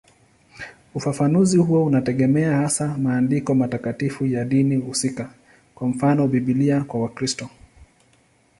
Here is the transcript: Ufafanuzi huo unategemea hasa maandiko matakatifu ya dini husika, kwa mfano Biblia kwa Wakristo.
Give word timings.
Ufafanuzi 0.95 1.57
huo 1.57 1.85
unategemea 1.85 2.57
hasa 2.57 2.97
maandiko 2.97 3.55
matakatifu 3.55 4.25
ya 4.25 4.45
dini 4.45 4.75
husika, 4.75 5.33
kwa 5.75 5.87
mfano 5.87 6.27
Biblia 6.27 6.81
kwa 6.83 7.01
Wakristo. 7.01 7.49